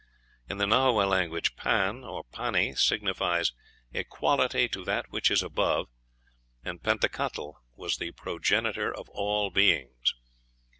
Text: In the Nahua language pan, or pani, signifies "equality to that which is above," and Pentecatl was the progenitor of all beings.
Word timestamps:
In 0.49 0.57
the 0.57 0.65
Nahua 0.65 1.07
language 1.07 1.55
pan, 1.55 2.03
or 2.03 2.23
pani, 2.23 2.73
signifies 2.73 3.51
"equality 3.93 4.67
to 4.69 4.83
that 4.83 5.11
which 5.11 5.29
is 5.29 5.43
above," 5.43 5.89
and 6.63 6.81
Pentecatl 6.81 7.51
was 7.75 7.97
the 7.97 8.11
progenitor 8.11 8.91
of 8.91 9.07
all 9.09 9.51
beings. 9.51 10.15